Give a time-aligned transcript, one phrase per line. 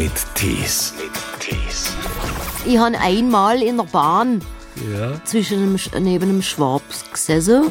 [0.00, 0.94] mit Tees.
[1.40, 1.92] Tees.
[2.64, 4.40] Ich habe einmal in der Bahn
[4.94, 5.22] Ja.
[5.26, 6.80] zwischen einem, Sch- neben einem Schwab
[7.12, 7.70] gesessen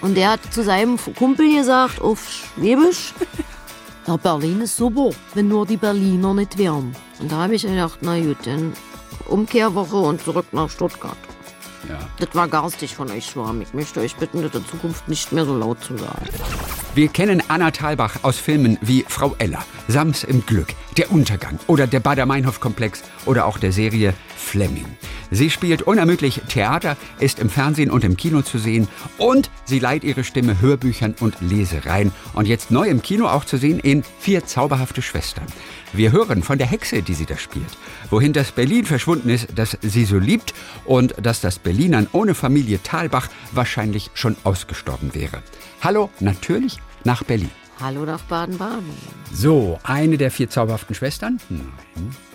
[0.00, 3.14] und der hat zu seinem Kumpel gesagt, auf Schwäbisch,
[4.08, 6.92] ja, Berlin ist super, wenn nur die Berliner nicht wären.
[7.20, 8.72] Und da habe ich gedacht, na gut, dann
[9.28, 11.16] Umkehrwoche und zurück nach Stuttgart.
[11.88, 11.98] Ja.
[12.18, 13.60] Das war garstig von euch, Schwarm.
[13.60, 16.26] Ich möchte euch bitten, das in Zukunft nicht mehr so laut zu sagen.
[16.92, 21.86] Wir kennen Anna Thalbach aus Filmen wie Frau Ella, Sams im Glück, Der Untergang oder
[21.86, 24.86] der Bader-Meinhof-Komplex oder auch der Serie Fleming.
[25.30, 28.88] Sie spielt unermüdlich Theater, ist im Fernsehen und im Kino zu sehen
[29.18, 32.12] und sie leiht ihre Stimme Hörbüchern und Lesereien.
[32.34, 35.46] Und jetzt neu im Kino auch zu sehen in Vier zauberhafte Schwestern.
[35.92, 37.78] Wir hören von der Hexe, die sie da spielt.
[38.10, 40.54] Wohin das Berlin verschwunden ist, das sie so liebt
[40.84, 45.42] und dass das Berlinern ohne Familie Thalbach wahrscheinlich schon ausgestorben wäre.
[45.80, 47.50] Hallo, natürlich nach Berlin.
[47.80, 48.90] Hallo nach Baden-Baden.
[49.32, 51.40] So, eine der vier zauberhaften Schwestern?
[51.48, 51.70] Nein.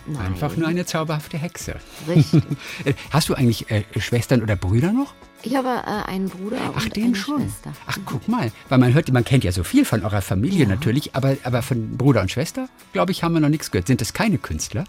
[0.08, 0.28] Nein.
[0.28, 1.76] Einfach nur eine zauberhafte Hexe.
[2.08, 2.44] Richtig.
[3.12, 5.14] Hast du eigentlich äh, Schwestern oder Brüder noch?
[5.42, 7.42] Ich habe äh, einen Bruder Ach, und den eine schon.
[7.42, 7.74] Schwester.
[7.88, 8.52] Ach, guck mal.
[8.70, 11.98] Weil man hört, man kennt ja so viel von eurer Familie natürlich, aber, aber von
[11.98, 13.88] Bruder und Schwester, glaube ich, haben wir noch nichts gehört.
[13.88, 14.86] Sind das keine Künstler?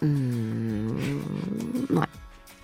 [0.00, 2.06] Nein.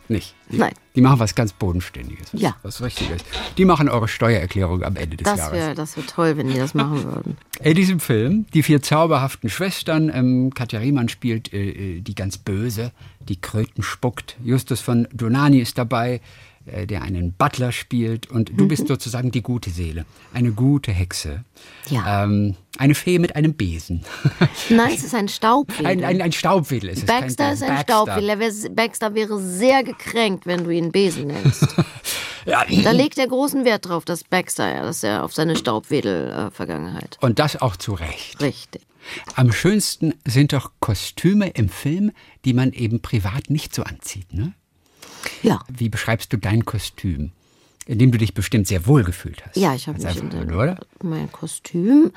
[0.08, 0.34] Nicht.
[0.50, 0.72] Die, Nein.
[0.94, 2.32] Die machen was ganz Bodenständiges.
[2.32, 2.56] Was, Ja.
[2.62, 3.22] Was Richtiges.
[3.56, 5.52] Die machen eure Steuererklärung am Ende des Das Jahres.
[5.54, 7.36] wäre das wär toll, wenn die das machen würden.
[7.60, 12.36] In diesem Film, die vier zauberhaften Schwestern, ähm, Katja Riemann spielt äh, äh, die ganz
[12.36, 14.36] böse, die Kröten spuckt.
[14.44, 16.20] Justus von Donani ist dabei,
[16.66, 18.30] der einen Butler spielt.
[18.30, 18.68] Und du Mhm.
[18.68, 21.44] bist sozusagen die gute Seele, eine gute Hexe.
[21.90, 22.24] Ja.
[22.24, 24.02] Ähm, eine Fee mit einem Besen.
[24.68, 25.86] Nein, es ist ein Staubwedel.
[25.86, 27.06] ein, ein, ein Staubwedel ist es.
[27.06, 27.78] Baxter ist ein.
[27.82, 28.28] Staubwedel.
[28.30, 31.66] Er Baxter wäre sehr gekränkt, wenn du ihn Besen nennst.
[32.46, 32.62] Ja.
[32.82, 37.16] Da legt er großen Wert drauf, dass Baxter, ja, dass er auf seine Staubwedel-Vergangenheit.
[37.22, 38.40] Und das auch zu Recht.
[38.42, 38.82] Richtig.
[39.34, 42.12] Am schönsten sind doch Kostüme im Film,
[42.44, 44.52] die man eben privat nicht so anzieht, ne?
[45.42, 45.60] Ja.
[45.68, 47.32] Wie beschreibst du dein Kostüm?
[47.86, 49.56] In dem du dich bestimmt sehr wohl gefühlt hast.
[49.56, 50.78] Ja, ich habe mich in einfach- oder?
[51.02, 52.12] mein Kostüm.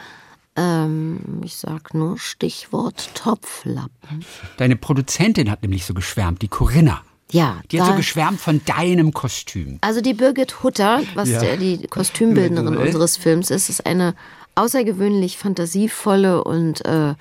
[0.55, 4.25] Ähm, ich sag nur Stichwort Topflappen.
[4.57, 7.01] Deine Produzentin hat nämlich so geschwärmt, die Corinna.
[7.31, 9.77] Ja, Die hat so geschwärmt von deinem Kostüm.
[9.81, 11.41] Also die Birgit Hutter, was Ja.
[11.41, 12.95] der, die Kostümbildnerin Wenn du willst.
[12.95, 14.15] unseres Films ist, ist eine
[14.55, 17.13] außergewöhnlich fantasievolle und äh,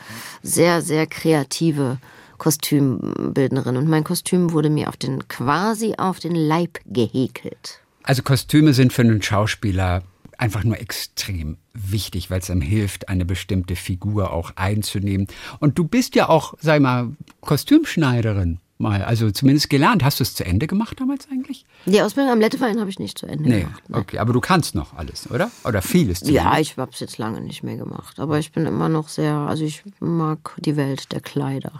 [0.43, 1.99] sehr, sehr kreative
[2.39, 3.77] Kostümbildnerin.
[3.77, 7.81] Und mein Kostüm wurde mir auf den quasi auf den Leib gehäkelt.
[8.03, 10.03] Also Kostüme sind für einen Schauspieler
[10.39, 15.27] einfach nur extrem wichtig, weil es ihm hilft, eine bestimmte Figur auch einzunehmen.
[15.61, 17.09] Und du bist ja auch, sag mal,
[17.41, 20.05] Kostümschneiderin mal, also zumindest gelernt.
[20.05, 21.65] Hast du es zu Ende gemacht damals eigentlich?
[21.87, 23.83] Die Ausbildung am Letteverein habe ich nicht zu Ende Nee, gemacht.
[23.89, 24.01] nein.
[24.03, 25.51] okay, aber du kannst noch alles, oder?
[25.65, 26.45] Oder vieles zumindest.
[26.45, 28.21] Ja, ich habe es jetzt lange nicht mehr gemacht.
[28.21, 31.73] Aber ich bin immer noch sehr, also ich mag die Welt der Kleider.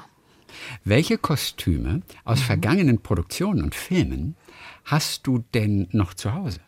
[0.85, 2.45] Welche Kostüme aus Mhm.
[2.45, 4.37] vergangenen Produktionen und Filmen
[4.85, 6.61] hast du denn noch zu Hause?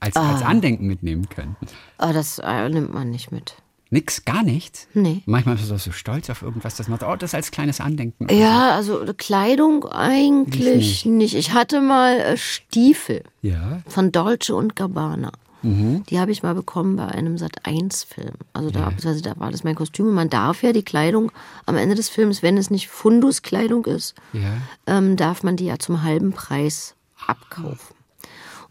[0.00, 0.32] Als, Ah.
[0.32, 1.56] als Andenken mitnehmen können?
[1.98, 3.56] Aber das äh, nimmt man nicht mit.
[3.90, 4.88] Nix, gar nichts?
[4.94, 5.22] Nee.
[5.26, 8.26] Manchmal ist man so stolz auf irgendwas, dass man sagt, oh, das als kleines Andenken.
[8.34, 11.34] Ja, also Kleidung eigentlich nicht.
[11.34, 13.22] Ich hatte mal äh, Stiefel.
[13.42, 13.82] Ja.
[13.86, 15.30] von Dolce und Gabbana.
[15.62, 16.02] Mhm.
[16.08, 18.34] Die habe ich mal bekommen bei einem Sat1-Film.
[18.52, 20.08] Also da, beziehungsweise da war das mein Kostüm.
[20.08, 21.30] Und Man darf ja die Kleidung
[21.66, 24.40] am Ende des Films, wenn es nicht Fundus-Kleidung ist, Ja.
[24.86, 26.94] ähm, darf man die ja zum halben Preis
[27.26, 27.94] abkaufen.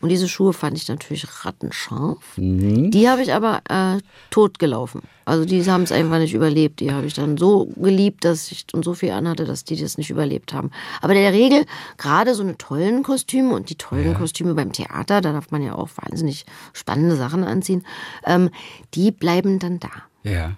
[0.01, 2.37] Und diese Schuhe fand ich natürlich rattenscharf.
[2.37, 2.91] Mhm.
[2.91, 4.01] Die habe ich aber äh,
[4.31, 5.01] totgelaufen.
[5.25, 6.79] Also die haben es einfach nicht überlebt.
[6.79, 9.97] Die habe ich dann so geliebt, dass ich und so viel anhatte, dass die das
[9.97, 10.71] nicht überlebt haben.
[11.01, 11.65] Aber in der Regel,
[11.97, 15.75] gerade so eine tollen Kostüme und die tollen Kostüme beim Theater, da darf man ja
[15.75, 17.85] auch wahnsinnig spannende Sachen anziehen,
[18.25, 18.49] ähm,
[18.95, 19.89] die bleiben dann da.
[20.23, 20.55] Ja.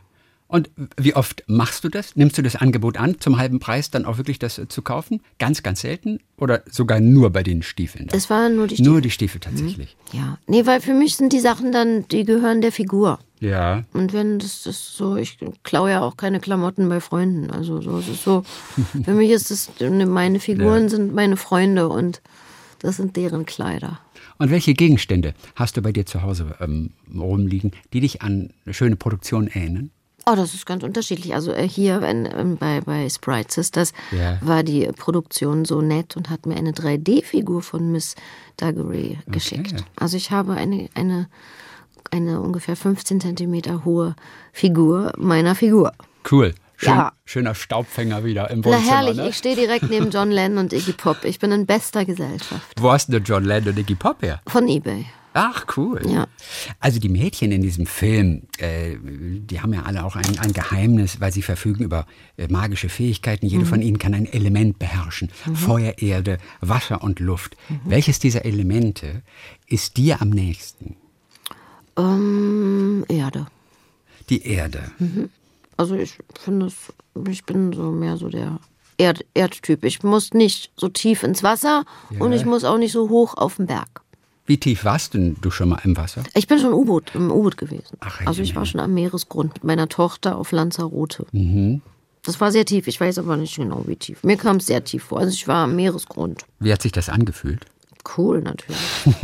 [0.53, 2.15] Und wie oft machst du das?
[2.15, 5.19] Nimmst du das Angebot an, zum halben Preis dann auch wirklich das äh, zu kaufen?
[5.39, 6.19] Ganz, ganz selten?
[6.37, 8.05] Oder sogar nur bei den Stiefeln?
[8.05, 8.15] dann?
[8.15, 8.91] Das waren nur die Stiefel.
[8.91, 9.97] Nur die Stiefel tatsächlich.
[10.11, 10.37] Ja.
[10.45, 13.17] Nee, weil für mich sind die Sachen dann, die gehören der Figur.
[13.39, 13.83] Ja.
[13.93, 17.49] Und wenn das, das so, ich klaue ja auch keine Klamotten bei Freunden.
[17.49, 18.43] Also so, es ist so,
[19.03, 20.89] für mich ist das, meine Figuren Ja.
[20.89, 22.21] sind meine Freunde und
[22.77, 23.99] das sind deren Kleider.
[24.37, 28.75] Und welche Gegenstände hast du bei dir zu Hause ähm, rumliegen, die dich an eine
[28.75, 29.89] schöne Produktion erinnern?
[30.25, 31.33] Oh, das ist ganz unterschiedlich.
[31.35, 34.37] Also äh, hier wenn, ähm, bei, bei Sprite Sisters Ja.
[34.41, 38.15] war die Produktion so nett und hat mir eine 3D-Figur von Miss
[38.57, 39.83] Duggery geschickt.
[39.97, 41.27] Also ich habe eine, eine,
[42.11, 44.15] eine ungefähr 15 Zentimeter hohe
[44.53, 45.91] Figur meiner Figur.
[46.31, 46.53] Cool.
[46.77, 47.11] Schön, Ja.
[47.25, 48.91] Schöner Staubfänger wieder im Na Wohnzimmer.
[48.91, 49.29] herrlich, ne?
[49.29, 51.23] ich stehe direkt neben John Lennon und Iggy Pop.
[51.23, 52.75] Ich bin in bester Gesellschaft.
[52.79, 54.41] Wo hast du denn John Lennon und Iggy Pop her?
[54.47, 55.05] Von Ebay.
[55.33, 56.01] Ach, cool.
[56.07, 56.27] Ja.
[56.79, 61.19] Also die Mädchen in diesem Film, äh, die haben ja alle auch ein, ein Geheimnis,
[61.19, 62.05] weil sie verfügen über
[62.37, 63.47] äh, magische Fähigkeiten.
[63.47, 65.29] Jede von ihnen kann ein Element beherrschen.
[65.53, 67.57] Feuer, Erde, Wasser und Luft.
[67.85, 69.23] Welches dieser Elemente
[69.67, 70.95] ist dir am nächsten?
[71.97, 73.47] Ähm, Erde.
[74.29, 74.91] Die Erde.
[75.77, 76.93] Also ich finde es,
[77.27, 78.59] ich bin so mehr so der
[78.97, 79.83] Erd Erdtyp.
[79.83, 81.85] Ich muss nicht so tief ins Wasser
[82.19, 84.02] und ich muss auch nicht so hoch auf den Berg.
[84.45, 86.23] Wie tief warst denn du schon mal im Wasser?
[86.33, 87.97] Ich bin schon U-Boot, im U-Boot gewesen.
[88.01, 91.25] Ach, also ich war schon am Meeresgrund mit meiner Tochter auf Lanzarote.
[92.23, 92.87] Das war sehr tief.
[92.87, 94.23] Ich weiß aber nicht genau, wie tief.
[94.23, 95.19] Mir kam es sehr tief vor.
[95.19, 96.45] Also ich war am Meeresgrund.
[96.59, 97.65] Wie hat sich das angefühlt?
[98.17, 98.77] Cool natürlich.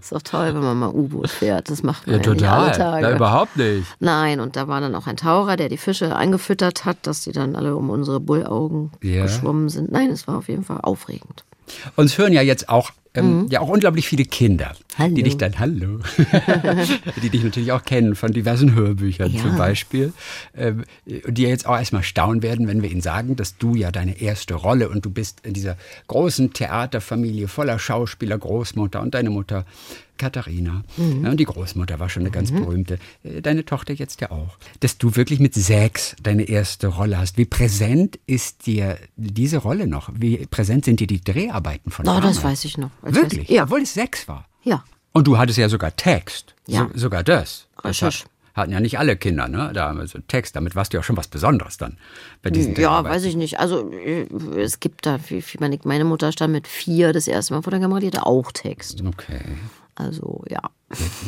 [0.00, 1.70] ist doch toll, wenn man mal U-Boot fährt.
[1.70, 3.14] Das macht man ja, nicht alle Tage.
[3.16, 3.86] überhaupt nicht.
[4.00, 7.32] Nein, und da war dann auch ein Taucher, der die Fische eingefüttert hat, dass die
[7.32, 9.22] dann alle um unsere Bullaugen Ja.
[9.22, 9.90] geschwommen sind.
[9.90, 11.44] Nein, es war auf jeden Fall aufregend.
[11.96, 15.14] Uns hören ja jetzt auch, ähm, ja auch unglaublich viele Kinder, Hallo.
[15.14, 16.00] die dich dann, hallo,
[17.22, 19.42] die dich natürlich auch kennen von diversen Hörbüchern Ja.
[19.42, 20.12] zum Beispiel,
[20.56, 20.84] ähm,
[21.26, 24.20] und die jetzt auch erstmal staunen werden, wenn wir ihnen sagen, dass du ja deine
[24.20, 25.76] erste Rolle und du bist in dieser
[26.08, 29.64] großen Theaterfamilie voller Schauspieler, Großmutter und deine Mutter
[30.22, 30.84] Katharina.
[30.96, 32.98] Ja, und die Großmutter war schon eine ganz berühmte.
[33.24, 34.56] Äh, Deine Tochter jetzt ja auch.
[34.78, 37.38] Dass du wirklich mit sechs deine erste Rolle hast.
[37.38, 40.10] Wie präsent ist dir diese Rolle noch?
[40.14, 42.90] Wie präsent sind dir die Dreharbeiten von Oh, das weiß ich noch.
[43.02, 43.50] Das Wirklich?
[43.50, 43.56] Ich.
[43.56, 43.64] Ja.
[43.64, 44.46] Obwohl es sechs war.
[44.62, 44.84] Ja.
[45.12, 46.54] Und du hattest ja sogar Text.
[46.68, 46.88] Ja.
[46.92, 47.66] So, sogar das.
[47.82, 48.24] Recherche.
[48.24, 49.72] hat, hatten ja nicht alle Kinder, ne?
[49.74, 50.54] Da haben wir so Text.
[50.54, 51.96] Damit warst du ja schon was Besonderes dann
[52.42, 53.58] bei diesen Ja, weiß ich nicht.
[53.58, 54.26] Also äh,
[54.58, 57.72] es gibt da, wie, wie meine, meine Mutter stand mit vier das erste Mal vor
[57.72, 59.02] der Kamera, die hatte auch Text.
[59.04, 59.40] Okay.
[59.94, 60.60] Also ja.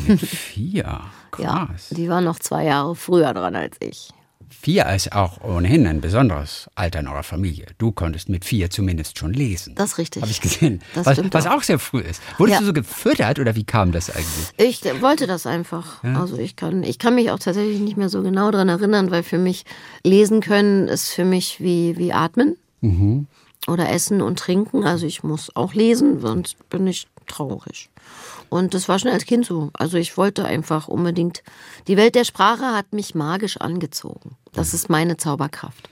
[0.07, 1.01] Mit vier.
[1.39, 1.89] Ja, Krass.
[1.91, 4.11] die war noch zwei Jahre früher dran als ich.
[4.49, 7.67] Vier ist auch ohnehin ein besonderes Alter in eurer Familie.
[7.79, 9.75] Du konntest mit vier zumindest schon lesen.
[9.75, 10.23] Das ist richtig.
[10.23, 10.81] Habe ich gesehen.
[10.95, 11.55] Das was, was auch.
[11.57, 12.23] auch sehr früh ist.
[12.39, 12.61] Wurdest Ja.
[12.61, 14.49] du so gefüttert oder wie kam das eigentlich?
[14.59, 16.05] Ich wollte das einfach.
[16.05, 19.25] Also ich kann, ich kann mich auch tatsächlich nicht mehr so genau daran erinnern, weil
[19.25, 19.65] für mich
[20.05, 22.57] lesen können ist für mich wie, wie atmen
[23.67, 24.85] oder essen und trinken.
[24.85, 27.91] Also ich muss auch lesen, sonst bin ich traurig.
[28.49, 29.71] Und das war schon als Kind so.
[29.75, 31.43] Also ich wollte einfach unbedingt.
[31.89, 34.37] Die Welt der Sprache hat mich magisch angezogen.
[34.53, 35.89] Das ist meine Zauberkraft.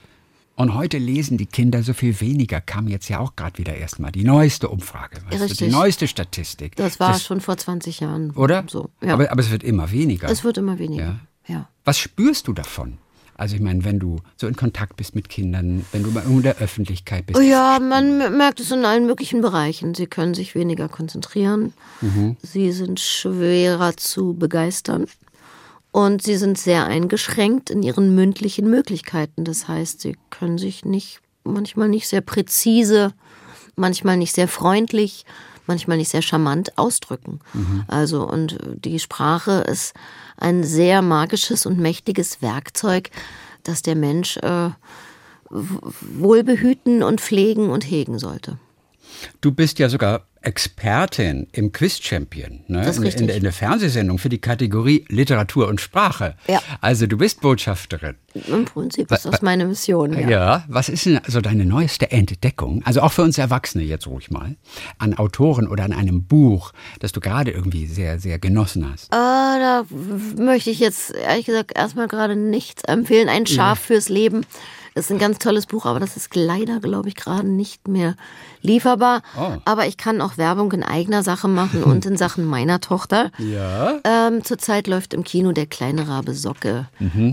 [0.55, 4.11] Und heute lesen die Kinder so viel weniger, kam jetzt ja auch gerade wieder erstmal
[4.11, 6.75] die neueste Umfrage, weißt du, die neueste Statistik.
[6.75, 8.31] Das war schon vor 20 Jahren.
[8.31, 8.63] Oder?
[8.67, 8.89] So.
[9.01, 9.15] Ja.
[9.15, 10.29] Aber, aber es wird immer weniger.
[10.29, 11.19] es wird immer weniger.
[11.47, 11.69] ja.
[11.85, 12.99] Was spürst du davon?
[13.35, 16.41] Also ich meine, wenn du so in Kontakt bist mit Kindern, wenn du mal in
[16.41, 17.39] der Öffentlichkeit bist.
[17.39, 19.95] Oh Ja, man merkt es in allen möglichen Bereichen.
[19.95, 21.73] Sie können sich weniger konzentrieren.
[22.41, 25.07] Sie sind schwerer zu begeistern.
[25.91, 29.43] Und sie sind sehr eingeschränkt in ihren mündlichen Möglichkeiten.
[29.43, 33.13] Das heißt, sie können sich nicht, manchmal nicht sehr präzise,
[33.75, 35.25] manchmal nicht sehr freundlich,
[35.67, 37.39] manchmal nicht sehr charmant ausdrücken.
[37.87, 39.93] Also, und die Sprache ist
[40.37, 43.09] ein sehr magisches und mächtiges Werkzeug,
[43.63, 44.69] das der Mensch äh,
[45.49, 48.57] wohlbehüten und pflegen und hegen sollte.
[49.41, 52.83] Du bist ja sogar Expertin im Quiz Champion, ne?
[52.83, 56.35] Das ist in, in, in der Fernsehsendung für die Kategorie Literatur und Sprache.
[56.47, 56.61] Ja.
[56.81, 58.15] Also du bist Botschafterin.
[58.47, 60.13] Im Prinzip ist das meine Mission.
[60.13, 60.29] Ja.
[60.29, 60.63] Ja.
[60.67, 62.81] was ist denn also deine neueste Entdeckung?
[62.83, 64.55] Also auch für uns Erwachsene jetzt ruhig mal.
[64.97, 69.13] An Autoren oder an einem Buch, das du gerade irgendwie sehr, sehr genossen hast.
[69.13, 69.85] Ah, da
[70.41, 73.29] möchte ich jetzt ehrlich gesagt erstmal gerade nichts empfehlen.
[73.29, 74.45] Ein Schaf fürs Leben
[74.95, 78.15] ist ein ganz tolles Buch, aber das ist leider, glaube ich, gerade nicht mehr
[78.61, 79.21] lieferbar.
[79.37, 79.53] Oh.
[79.65, 83.31] Aber ich kann auch Werbung in eigener Sache machen und in Sachen meiner Tochter.
[83.37, 83.99] Ja.
[84.03, 86.87] Ähm, zurzeit läuft im Kino der kleine Rabe Socke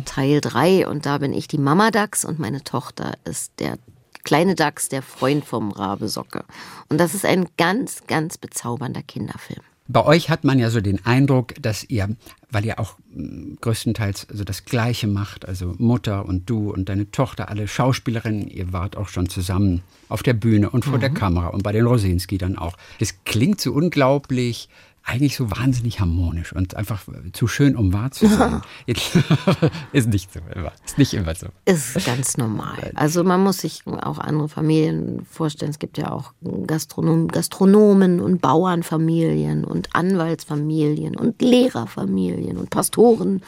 [0.04, 3.78] Teil 3 und da bin ich die Mama Dachs und meine Tochter ist der
[4.24, 6.44] kleine Dachs, der Freund vom Rabe Socke.
[6.88, 9.62] Und das ist ein ganz, ganz bezaubernder Kinderfilm.
[9.92, 12.14] Bei euch hat man ja so den Eindruck, dass ihr,
[12.48, 17.10] weil ihr auch mh, größtenteils so das Gleiche macht, also Mutter und du und deine
[17.10, 21.48] Tochter, alle Schauspielerinnen, ihr wart auch schon zusammen auf der Bühne und vor der Kamera
[21.48, 22.76] und bei den Rosinski dann auch.
[23.00, 24.68] Das klingt so unglaublich,
[25.02, 27.02] eigentlich so wahnsinnig harmonisch und einfach
[27.32, 28.60] zu schön, um wahr zu sein.
[28.86, 29.16] Jetzt-
[29.92, 31.46] ist nicht so immer, ist nicht immer so.
[31.64, 32.92] Ist ganz normal.
[32.94, 35.70] Also man muss sich auch andere Familien vorstellen.
[35.70, 36.32] Es gibt ja auch
[36.66, 43.42] Gastronom Gastronomen und Bauernfamilien und Anwaltsfamilien und Lehrerfamilien und Pastoren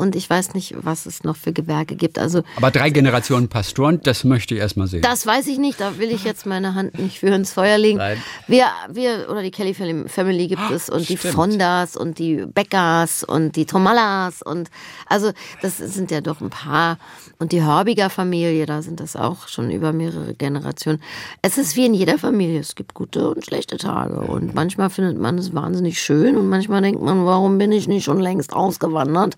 [0.00, 2.20] Und ich weiß nicht, was es noch für Gewerke gibt.
[2.20, 5.02] Also Aber drei Generationen Pastoren, das möchte ich erstmal sehen.
[5.02, 7.98] das weiß ich nicht, da will ich jetzt meine Hand nicht für ins Feuer legen.
[7.98, 8.22] Nein.
[8.46, 11.34] Wir, wir, oder die Kelly Family gibt es und die stimmt.
[11.34, 14.70] Fondas und die Beckers und die Tomallas und
[15.06, 16.98] also das sind ja doch ein paar.
[17.40, 21.00] Und die Hörbiger Familie, da sind das auch schon über mehrere Generationen.
[21.40, 25.18] Es ist wie in jeder Familie, es gibt gute und schlechte Tage und manchmal findet
[25.18, 29.36] man es wahnsinnig schön und manchmal denkt man, warum bin ich nicht schon längst ausgewandert?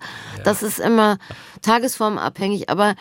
[0.51, 1.17] Das ist immer
[1.61, 2.95] tagesformabhängig, aber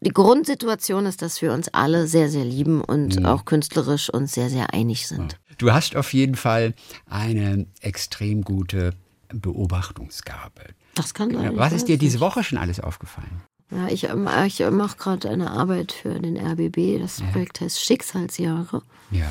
[0.00, 4.50] die Grundsituation ist, dass wir uns alle sehr, sehr lieben und auch künstlerisch uns sehr,
[4.50, 5.38] sehr einig sind.
[5.58, 6.74] Du hast auf jeden Fall
[7.06, 8.94] eine extrem gute
[9.32, 10.62] Beobachtungsgabe.
[10.94, 11.56] Das kann sein.
[11.56, 12.20] Was ist dir diese.
[12.20, 13.42] Woche schon alles aufgefallen?
[13.70, 17.00] Ja, ich, ähm, ich mache gerade eine Arbeit für den RBB.
[17.00, 18.82] Das Projekt heißt Schicksalsjahre.
[19.10, 19.28] Ja.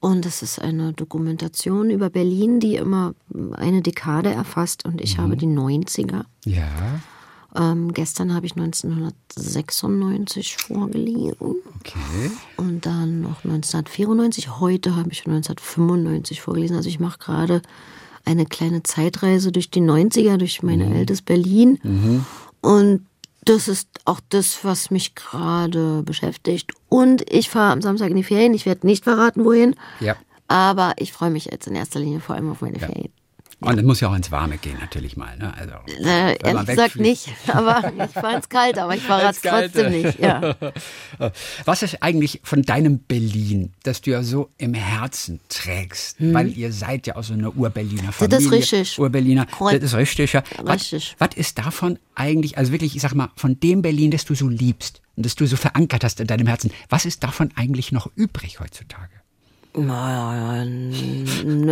[0.00, 3.14] Und das ist eine Dokumentation über Berlin, die immer
[3.52, 4.84] eine Dekade erfasst.
[4.84, 6.24] Und ich habe die 90er.
[6.44, 6.68] Ja.
[7.56, 11.34] Ähm, gestern habe ich 1996 vorgelesen.
[11.40, 12.30] Okay.
[12.56, 14.60] Und dann noch 1994.
[14.60, 16.76] Heute habe ich 1995 vorgelesen.
[16.76, 17.62] Also ich mache gerade
[18.24, 21.78] eine kleine Zeitreise durch die 90er, durch mein altes Berlin.
[22.60, 23.06] Und
[23.44, 26.72] das ist auch das, was mich gerade beschäftigt.
[26.88, 28.54] Und ich fahre am Samstag in die Ferien.
[28.54, 29.76] Ich werde nicht verraten, wohin.
[30.00, 30.16] Ja.
[30.48, 33.12] Aber ich freue mich jetzt in erster Linie vor allem auf meine Ferien.
[33.60, 35.36] Und es muss ja auch ins Warme gehen, natürlich mal.
[35.36, 35.52] Ne?
[35.54, 37.28] Also, Äh, ehrlich gesagt nicht.
[37.46, 40.18] Aber ich fahre ins Kalte, aber ich verrate es trotzdem nicht.
[40.18, 40.56] Ja.
[41.66, 46.16] Was ist eigentlich von deinem Berlin, das du ja so im Herzen trägst?
[46.18, 48.38] Weil ihr seid ja auch so eine Ur-Berliner Familie.
[48.38, 48.46] Hm.
[48.46, 48.98] ist richtig.
[48.98, 49.46] Urberliner.
[49.58, 50.42] Das ist richtig, ja.
[50.64, 51.16] Richtig.
[51.18, 54.34] Was, was ist davon eigentlich, also wirklich, ich sag mal, von dem Berlin, das du
[54.34, 57.92] so liebst und das du so verankert hast in deinem Herzen, was ist davon eigentlich
[57.92, 59.19] noch übrig heutzutage?
[59.74, 60.66] Naja,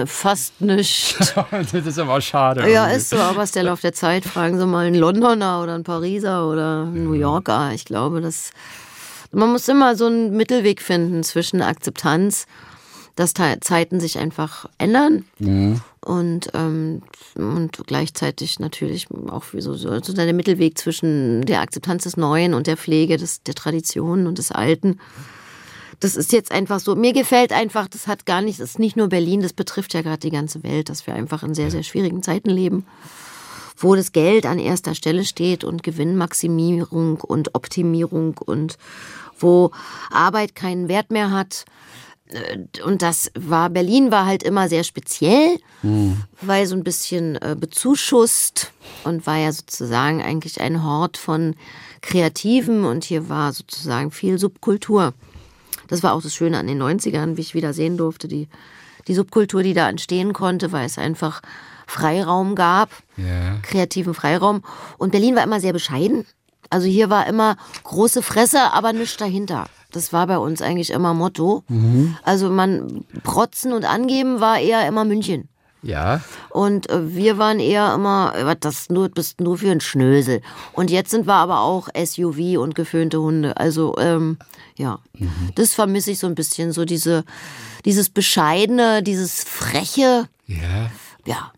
[0.07, 1.17] fast nicht.
[1.51, 2.71] das ist aber schade.
[2.71, 4.25] Ja, ist so, aber es ist der Lauf der Zeit.
[4.25, 7.73] Fragen Sie mal einen Londoner oder einen Pariser oder einen New Yorker.
[7.75, 8.51] Ich glaube, dass
[9.33, 12.47] man muss immer so einen Mittelweg finden zwischen Akzeptanz,
[13.17, 15.25] dass Te- Zeiten sich einfach ändern
[16.01, 17.03] und, ähm,
[17.35, 22.77] und gleichzeitig natürlich auch so so der Mittelweg zwischen der Akzeptanz des Neuen und der
[22.77, 24.99] Pflege des, der Traditionen und des Alten.
[26.01, 26.95] Das ist jetzt einfach so.
[26.95, 30.03] Mir gefällt einfach, das hat gar nicht, das ist nicht nur Berlin, das betrifft ja
[30.03, 32.87] gerade die ganze Welt, dass wir einfach in sehr, sehr schwierigen Zeiten leben,
[33.77, 38.79] wo das Geld an erster Stelle steht und Gewinnmaximierung und Optimierung und
[39.39, 39.71] wo
[40.11, 41.65] Arbeit keinen Wert mehr hat.
[42.29, 45.59] Äh, Und das war, Berlin war halt immer sehr speziell,
[46.43, 48.73] weil so ein bisschen äh, bezuschusst
[49.05, 51.55] und war ja sozusagen eigentlich ein Hort von
[52.03, 55.13] Kreativen und hier war sozusagen viel Subkultur.
[55.89, 58.49] Das war auch das Schöne an den 90ern, wie ich wieder sehen durfte, die,
[59.09, 61.41] die Subkultur, die da entstehen konnte, weil es einfach
[61.87, 63.57] Freiraum gab, Ja.
[63.63, 64.63] kreativen Freiraum.
[64.99, 66.27] Und Berlin war immer sehr bescheiden.
[66.71, 69.67] Also hier war immer große Fresse, aber nichts dahinter.
[69.91, 71.65] Das war bei uns eigentlich immer Motto.
[72.23, 75.49] Also man protzen und angeben war eher immer München.
[75.83, 76.21] Ja.
[76.51, 80.41] Und äh, wir waren eher immer, äh, das nur, bist nur für ein Schnösel.
[80.73, 83.57] Und jetzt sind wir aber auch SUV und geföhnte Hunde.
[83.57, 84.39] Also, ähm,
[84.77, 84.99] ja,
[85.55, 86.73] das vermisse ich so ein bisschen.
[86.73, 87.25] So diese,
[87.85, 90.29] dieses Bescheidene, dieses Freche.
[90.47, 90.91] Ja.
[91.27, 91.53] Ja,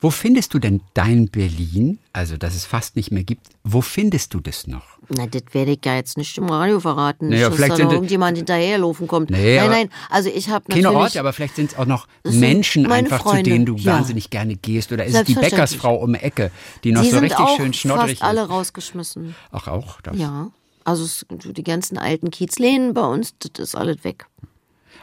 [0.00, 4.34] Wo findest du denn dein Berlin, also dass es fast nicht mehr gibt, wo findest
[4.34, 4.96] du das noch?
[5.08, 7.28] na, das werde ich ja jetzt nicht im Radio verraten.
[7.28, 9.30] Naja, nicht, dass vielleicht da sind irgendjemand hinterherlaufen kommt.
[9.30, 11.02] Nee, nein, nein, also ich habe Keine natürlich...
[11.02, 13.94] Orte, aber vielleicht sind es auch noch sind Menschen einfach, zu Freunde, denen du ja.
[13.94, 14.92] wahnsinnig gerne gehst.
[14.92, 15.34] Oder ist es die.
[15.34, 16.50] Bäckersfrau um die Ecke,
[16.82, 18.50] die noch die so sind richtig schön schnoddrig fast alle ist?
[18.50, 19.34] rausgeschmissen.
[19.52, 20.16] Ach, auch das.
[20.16, 20.50] Ja,
[20.84, 24.26] also die ganzen alten Kiezläden bei uns, das ist alles weg.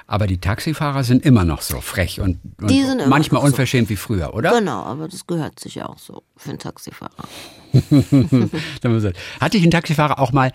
[0.07, 3.47] Aber die Taxifahrer sind immer noch so frech und, und manchmal so.
[3.47, 4.51] unverschämt wie früher, oder?
[4.59, 7.11] Genau, aber das gehört sich ja auch so für einen Taxifahrer.
[8.81, 10.51] Da muss er- Hat dich ein Taxifahrer auch mal,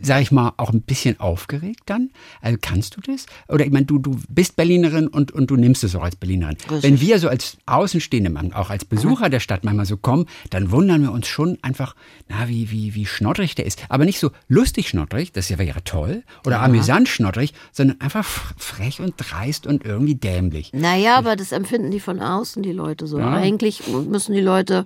[0.00, 2.10] sag ich mal, auch ein bisschen aufgeregt dann?
[2.40, 3.26] Also kannst du das?
[3.48, 6.56] Oder ich meine, du, du bist Berlinerin und, und du nimmst es auch als Berlinerin.
[6.68, 10.70] Wenn wir so als Außenstehende, man, auch als Besucher der Stadt manchmal so kommen, dann
[10.70, 11.94] wundern wir uns schon einfach,
[12.28, 13.82] na, wie, wie, wie schnoddrig der ist.
[13.88, 18.24] Aber nicht so lustig schnoddrig, das wäre ja toll, oder amüsant schnoddrig, sondern einfach
[18.56, 20.72] frech und dreist und irgendwie dämlich.
[20.72, 23.18] Naja, aber das empfinden die von außen, die Leute so.
[23.18, 23.32] Ja.
[23.34, 24.84] Eigentlich müssen die Leute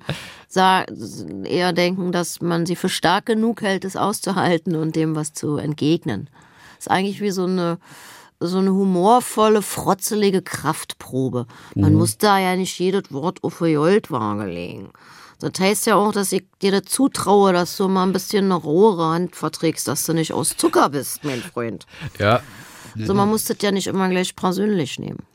[1.44, 5.56] eher denken, dass man sie für stark genug hält, es auszuhalten und dem was zu
[5.56, 6.28] entgegnen.
[6.78, 7.78] ist eigentlich wie so eine,
[8.40, 11.46] so eine humorvolle, frotzelige Kraftprobe.
[11.74, 14.90] Man muss da ja nicht jedes Wort auf die Goldwaage legen.
[15.38, 18.54] Das heißt ja auch, dass ich dir dazu traue, dass du mal ein bisschen eine
[18.54, 21.86] rohere Hand verträgst, dass du nicht aus Zucker bist, mein Freund.
[22.18, 22.40] Ja.
[22.98, 25.26] So, man muss das ja nicht immer gleich persönlich nehmen.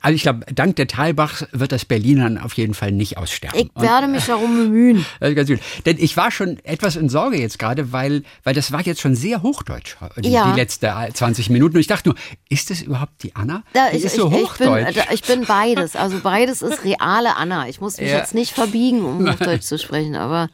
[0.00, 3.58] Also ich glaube, dank der Thalbachs wird das Berlinern auf jeden Fall nicht aussterben.
[3.74, 5.04] Ich werde mich darum bemühen.
[5.20, 5.58] Das ist ganz gut.
[5.86, 9.14] Denn ich war schon etwas in Sorge jetzt gerade, weil, weil das war jetzt schon
[9.14, 10.50] sehr hochdeutsch, die, Ja.
[10.52, 11.76] die letzte 20 Minuten.
[11.76, 13.62] Und ich dachte nur, ist das überhaupt die Anna?
[13.72, 14.96] Da, die ich, ist so ich, ich, bin, hochdeutsch.
[15.12, 15.96] ich bin beides.
[15.96, 17.68] Also beides ist reale Anna.
[17.68, 18.18] Ich muss mich Ja.
[18.18, 20.48] jetzt nicht verbiegen, um Hochdeutsch zu sprechen, aber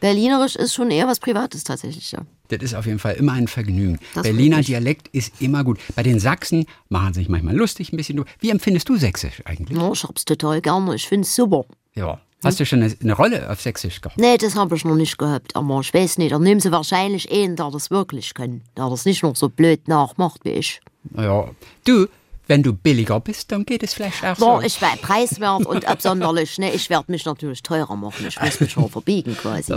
[0.00, 2.20] Berlinerisch ist schon eher was Privates tatsächlich, ja.
[2.48, 3.98] Das ist auf jeden Fall immer ein Vergnügen.
[4.14, 4.60] Das Berliner.
[4.60, 5.78] Dialekt ist immer gut.
[5.94, 8.24] Bei den Sachsen machen sie sich manchmal lustig ein bisschen.
[8.40, 9.78] Wie empfindest du Sächsisch eigentlich?
[9.78, 10.94] Ja, ich hab's total gerne.
[10.94, 11.64] Ich find's super.
[11.94, 12.20] Ja.
[12.42, 14.18] Hast du schon eine, eine Rolle auf Sächsisch gehabt?
[14.18, 15.54] Nee, das habe ich noch nicht gehabt.
[15.54, 18.62] Aber ich weiß nicht, dann nehmen sie wahrscheinlich einen, der das wirklich kann.
[18.76, 20.80] Der das nicht noch so blöd nachmacht wie ich.
[21.16, 21.50] Ja.
[21.84, 22.06] Du,
[22.50, 24.66] wenn du billiger bist, dann geht es vielleicht auch Boah, so.
[24.66, 26.58] ich war preiswert und absonderlich.
[26.58, 28.26] Ne, ich werde mich natürlich teurer machen.
[28.26, 29.72] Ich muss mich schon verbiegen quasi.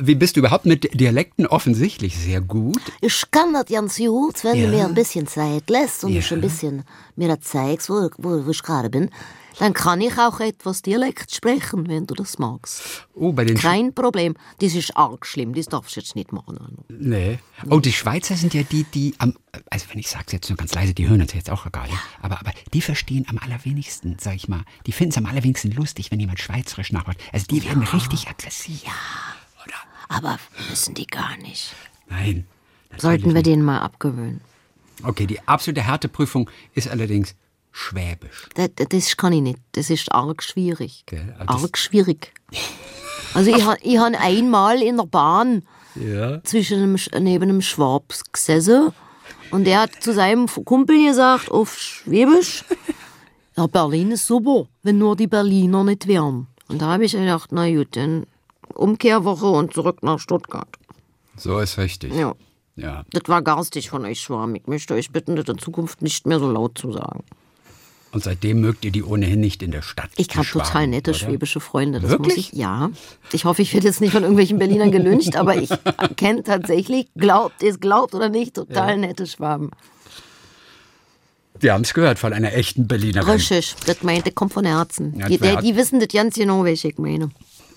[0.00, 1.46] Wie bist du überhaupt mit Dialekten?
[1.46, 2.80] Offensichtlich sehr gut.
[3.00, 4.66] Ich kann das ganz gut, wenn Ja.
[4.66, 6.18] du mir ein bisschen Zeit lässt und Ja.
[6.18, 6.82] ich ein bisschen
[7.14, 9.08] mir das zeigst, wo, wo, wo ich gerade bin.
[9.58, 13.06] Dann kann ich auch etwas Dialekt sprechen, wenn du das magst.
[13.14, 14.34] Oh, bei den Sch Kein Problem.
[14.60, 15.54] Das ist arg schlimm.
[15.54, 16.78] Das darfst du jetzt nicht machen.
[16.88, 17.38] Nee.
[17.68, 19.34] Oh, die Schweizer sind ja die, die am,
[19.70, 21.98] also wenn ich sag's jetzt nur ganz leise, die hören uns jetzt auch egal, ja.
[22.20, 24.62] aber, aber die verstehen am allerwenigsten, sag ich mal.
[24.86, 27.18] Die finden es am allerwenigsten lustig, wenn jemand Schweizerisch nachmacht.
[27.32, 28.82] Also die werden richtig aggressiv.
[29.64, 29.76] Oder?
[30.08, 30.38] Aber
[30.70, 31.74] müssen die gar nicht.
[32.08, 32.46] Nein.
[32.96, 34.40] Sollten wir denen mal abgewöhnen.
[35.02, 37.34] Okay, die absolute Härteprüfung ist allerdings
[37.72, 38.48] Schwäbisch.
[38.54, 39.58] Das, das kann ich nicht.
[39.72, 41.02] Das ist arg schwierig.
[41.06, 42.32] Gell, Arg schwierig.
[43.34, 45.62] Also ich, ich habe einmal in der Bahn
[45.94, 46.42] Ja.
[46.44, 48.92] zwischen einem, neben einem Schwab gesessen
[49.50, 52.64] und der hat zu seinem Kumpel gesagt auf Schwäbisch,
[53.56, 56.46] ja, Berlin ist super, wenn nur die Berliner nicht wären.
[56.68, 58.26] Und da habe ich gedacht, na gut, dann
[58.74, 60.68] Umkehrwoche und zurück nach Stuttgart.
[61.36, 62.14] So ist richtig.
[62.14, 62.34] Ja,
[62.76, 63.04] Ja.
[63.10, 64.54] das war garstig von euch, Schwarm.
[64.54, 67.24] Ich möchte euch bitten, das in Zukunft nicht mehr so laut zu sagen.
[68.12, 70.10] Und seitdem mögt ihr die ohnehin nicht in der Stadt.
[70.16, 71.18] Ich habe total nette oder?
[71.18, 71.98] schwäbische Freunde.
[71.98, 72.36] Das Wirklich?
[72.36, 72.52] muss ich.
[72.52, 72.90] Ja.
[73.32, 75.70] Ich hoffe, ich werde jetzt nicht von irgendwelchen Berlinern gelyncht, aber ich
[76.16, 79.70] kenne tatsächlich, glaubt es glaubt oder nicht, total nette Schwaben.
[81.58, 83.30] Wir haben es gehört von einer echten Berlinerin.
[83.30, 85.18] Richtig, das meinte kommt von Herzen.
[85.18, 87.30] Ja, die, die, die wissen das ganz genau, welche ich meine.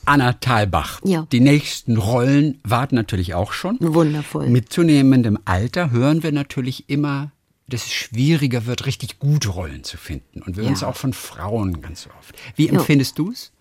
[0.06, 1.00] Anna Thalbach.
[1.04, 1.27] Ja.
[1.32, 3.77] Die nächsten Rollen warten natürlich auch schon.
[3.80, 4.50] Wundervoll.
[4.50, 7.32] Mit zunehmendem Alter hören wir natürlich immer,
[7.67, 10.41] dass es schwieriger wird, richtig gute Rollen zu finden.
[10.43, 10.88] Und wir hören es Ja.
[10.89, 12.36] auch von Frauen ganz oft.
[12.55, 13.51] Wie empfindest du es?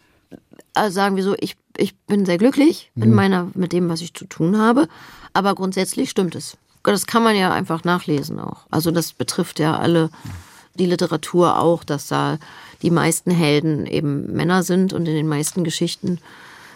[0.76, 3.14] also sagen wir so, ich, ich bin sehr glücklich mit, Mhm.
[3.14, 4.88] meiner, mit dem, was ich zu tun habe.
[5.32, 6.56] Aber grundsätzlich stimmt es.
[6.82, 8.66] Das kann man ja einfach nachlesen auch.
[8.70, 10.11] Also das betrifft ja alle,
[10.74, 12.38] die Literatur auch, dass da
[12.83, 16.18] die meisten Helden eben Männer sind und in den meisten Geschichten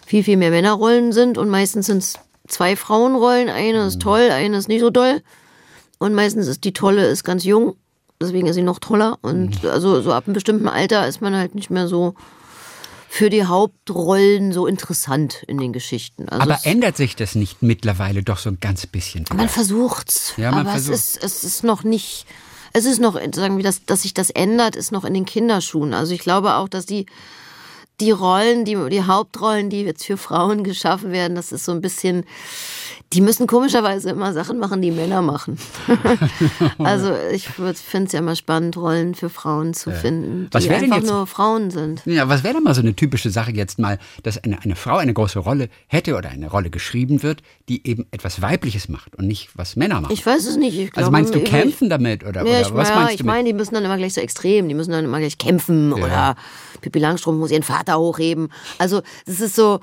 [0.07, 1.37] viel, viel mehr Männerrollen sind.
[1.37, 2.15] Und meistens sind es
[2.47, 3.49] zwei Frauenrollen.
[3.49, 3.89] Eine Mhm.
[3.89, 5.21] ist toll, eine ist nicht so toll.
[5.99, 7.75] Und meistens ist die Tolle ist ganz jung.
[8.21, 9.19] Deswegen ist sie noch toller.
[9.23, 9.71] Und Mhm.
[9.71, 12.15] also so ab einem bestimmten Alter ist man halt nicht mehr so
[13.09, 16.29] für die Hauptrollen so interessant in den Geschichten.
[16.29, 19.25] Also Aber ändert sich das nicht mittlerweile doch so ein ganz bisschen?
[19.35, 20.95] man versucht's, Ja, man aber versucht.
[20.95, 22.27] es ist es ist noch nicht
[22.75, 25.95] es ist noch sagen wir dass dass sich das ändert, ist noch in den Kinderschuhen.
[25.95, 27.07] Also ich glaube auch, dass die
[28.01, 31.81] die Rollen, die, die Hauptrollen, die jetzt für Frauen geschaffen werden, das ist so ein
[31.81, 32.25] bisschen,
[33.15, 35.57] die müssen komischerweise immer Sachen machen, die Männer machen.
[36.79, 40.97] also ich finde es ja immer spannend, Rollen für Frauen zu finden, Was die einfach
[40.99, 42.03] jetzt- nur Frauen sind.
[42.05, 44.97] Ja, was wäre denn mal so eine typische Sache jetzt mal, dass eine, eine Frau
[44.99, 49.27] eine große Rolle hätte oder eine Rolle geschrieben wird, die eben etwas Weibliches macht und
[49.27, 50.13] nicht was Männer machen?
[50.13, 50.75] Ich weiß es nicht.
[50.77, 53.13] Ich also glaube, meinst du ich- kämpfen damit oder, Ja, oder ich, was ja, meinst
[53.13, 53.33] ich du mit?
[53.35, 56.37] meine, die müssen dann immer gleich so extrem, die müssen dann immer gleich kämpfen oder
[56.83, 58.51] Pippi Langstrumpf muss ihren Vater hochheben.
[58.77, 59.81] Also das ist so,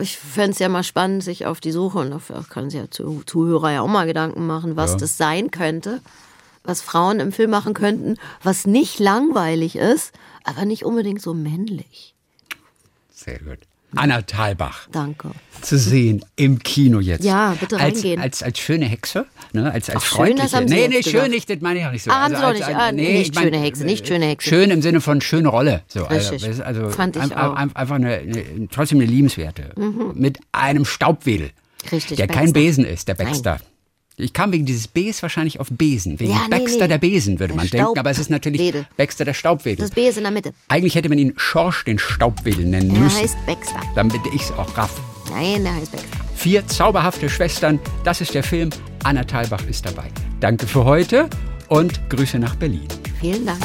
[0.00, 2.90] ich fände es ja mal spannend, sich auf die Suche auf, auch können sich ja
[2.90, 6.00] Zu- Zuhörer ja auch mal Gedanken machen, was das sein könnte,
[6.64, 10.12] was Frauen im Film machen könnten, was nicht langweilig ist,
[10.44, 12.14] aber nicht unbedingt so männlich.
[13.12, 13.58] Sehr gut.
[13.94, 14.88] Anna Thalbach.
[14.92, 15.30] Danke.
[15.62, 17.24] zu sehen im Kino jetzt.
[17.24, 18.20] Ja, bitte als, reingehen.
[18.20, 19.72] Als, als schöne Hexe, ne?
[19.72, 20.48] als, als Ach, schön, freundliche.
[20.58, 22.10] Sie nee, nee, schön nicht, das meine ich auch nicht so.
[22.10, 22.68] Ah, doch als, nicht.
[22.76, 24.48] Ah, nee, nicht ich mein, schöne Hexe, nicht schöne Hexe.
[24.50, 25.82] Schön im Sinne von schöne Rolle.
[25.88, 26.44] So, Richtig.
[26.44, 27.52] Also, also Fand ich ein- auch.
[27.52, 27.56] Mhm.
[27.56, 29.70] ein- Einfach eine, eine, trotzdem eine liebenswerte.
[30.14, 31.50] Mit einem Staubwedel.
[31.92, 32.52] Richtig, Der kein Baxter.
[32.60, 33.60] Besen ist, der Baxter.
[34.18, 36.18] Ich kam wegen dieses Bs wahrscheinlich auf Besen.
[36.18, 36.88] Wegen Ja, Baxter nee.
[36.88, 37.98] der Besen, würde Der man denken.
[37.98, 38.86] Aber es ist natürlich Staubwedel.
[38.96, 39.84] Baxter der Staubwedel.
[39.84, 40.54] Das B ist in der Mitte.
[40.68, 43.20] Eigentlich hätte man ihn Schorsch den Staubwedel nennen Er müssen.
[43.20, 43.80] heißt Baxter.
[43.94, 44.98] Damit ich es auch raff.
[45.30, 46.08] Nein, der heißt Baxter.
[46.34, 48.70] Vier zauberhafte Schwestern, das ist der Film.
[49.04, 50.08] Anna Thalbach ist dabei.
[50.40, 51.28] Danke für heute
[51.68, 52.88] und Grüße nach Berlin.
[53.20, 53.60] Vielen Dank.